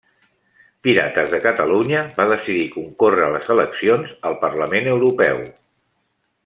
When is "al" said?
4.31-4.39